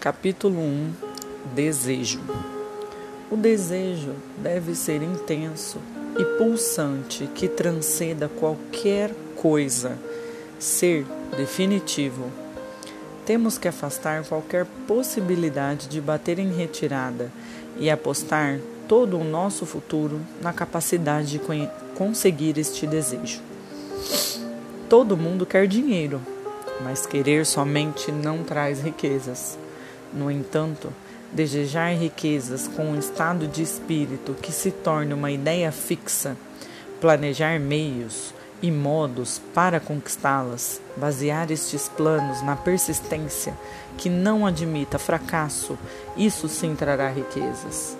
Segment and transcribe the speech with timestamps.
[0.00, 0.92] Capítulo 1
[1.54, 2.22] Desejo
[3.30, 5.76] O desejo deve ser intenso
[6.18, 9.98] e pulsante que transcenda qualquer coisa,
[10.58, 11.04] ser
[11.36, 12.30] definitivo.
[13.26, 17.30] Temos que afastar qualquer possibilidade de bater em retirada
[17.78, 18.58] e apostar
[18.88, 21.40] todo o nosso futuro na capacidade de
[21.94, 23.42] conseguir este desejo.
[24.88, 26.22] Todo mundo quer dinheiro,
[26.82, 29.58] mas querer somente não traz riquezas.
[30.12, 30.92] No entanto,
[31.32, 36.36] desejar riquezas com um estado de espírito que se torne uma ideia fixa,
[37.00, 43.56] planejar meios e modos para conquistá-las, basear estes planos na persistência
[43.96, 45.78] que não admita fracasso,
[46.16, 47.96] isso sim trará riquezas.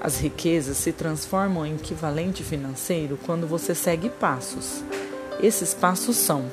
[0.00, 4.84] As riquezas se transformam em equivalente financeiro quando você segue passos.
[5.42, 6.44] Esses passos são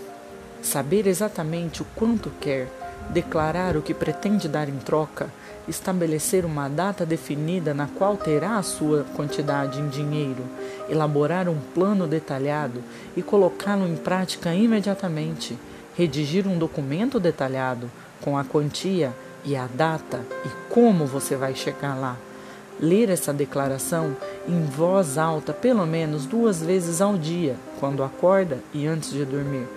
[0.62, 2.70] saber exatamente o quanto quer
[3.12, 5.30] declarar o que pretende dar em troca,
[5.68, 10.44] estabelecer uma data definida na qual terá a sua quantidade em dinheiro,
[10.90, 12.82] elaborar um plano detalhado
[13.16, 15.58] e colocá-lo em prática imediatamente,
[15.96, 21.96] redigir um documento detalhado com a quantia e a data e como você vai chegar
[21.96, 22.16] lá.
[22.80, 24.16] Ler essa declaração
[24.48, 29.68] em voz alta pelo menos duas vezes ao dia, quando acorda e antes de dormir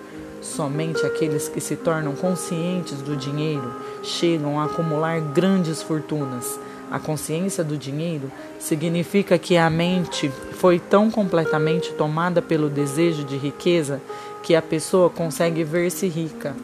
[0.45, 6.59] Somente aqueles que se tornam conscientes do dinheiro chegam a acumular grandes fortunas.
[6.91, 13.35] A consciência do dinheiro significa que a mente foi tão completamente tomada pelo desejo de
[13.35, 13.99] riqueza
[14.43, 16.55] que a pessoa consegue ver-se rica.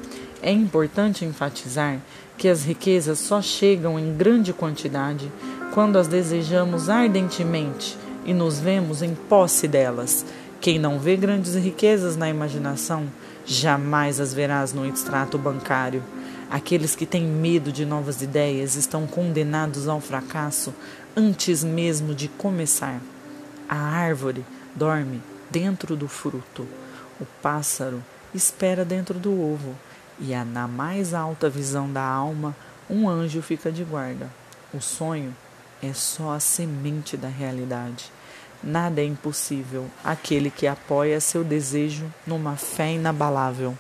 [0.44, 2.00] É importante enfatizar
[2.38, 5.30] que as riquezas só chegam em grande quantidade
[5.74, 10.24] quando as desejamos ardentemente e nos vemos em posse delas.
[10.62, 13.10] Quem não vê grandes riquezas na imaginação
[13.46, 16.04] Jamais as verás no extrato bancário.
[16.50, 20.74] Aqueles que têm medo de novas ideias estão condenados ao fracasso
[21.16, 23.02] antes mesmo de começar.
[23.68, 24.46] A árvore
[24.76, 26.68] dorme dentro do fruto.
[27.20, 29.76] O pássaro espera dentro do ovo.
[30.20, 32.56] E na mais alta visão da alma,
[32.90, 34.30] um anjo fica de guarda.
[34.74, 35.36] O sonho
[35.82, 38.12] é só a semente da realidade.
[38.64, 43.76] Nada é impossível aquele que apoia seu desejo numa fé inabalável.